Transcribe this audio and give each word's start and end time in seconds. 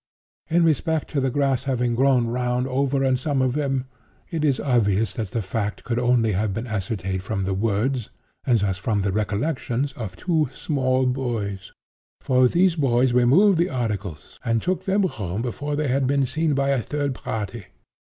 In 0.49 0.63
respect 0.63 1.11
to 1.11 1.21
the 1.21 1.29
grass 1.29 1.65
having 1.65 1.93
'grown 1.93 2.25
around 2.27 2.65
and 2.65 2.69
over 2.69 3.15
some 3.15 3.39
of 3.39 3.53
them,' 3.53 3.85
it 4.31 4.43
is 4.43 4.59
obvious 4.59 5.13
that 5.13 5.29
the 5.29 5.43
fact 5.43 5.83
could 5.83 5.99
only 5.99 6.31
have 6.31 6.55
been 6.55 6.65
ascertained 6.65 7.21
from 7.21 7.43
the 7.43 7.53
words, 7.53 8.09
and 8.43 8.57
thus 8.61 8.79
from 8.79 9.01
the 9.01 9.11
recollections, 9.11 9.93
of 9.93 10.15
two 10.15 10.49
small 10.51 11.05
boys; 11.05 11.71
for 12.19 12.47
these 12.47 12.75
boys 12.75 13.13
removed 13.13 13.59
the 13.59 13.69
articles 13.69 14.39
and 14.43 14.59
took 14.63 14.85
them 14.85 15.03
home 15.03 15.43
before 15.43 15.75
they 15.75 15.87
had 15.87 16.07
been 16.07 16.25
seen 16.25 16.55
by 16.55 16.69
a 16.69 16.81
third 16.81 17.13
party. 17.13 17.67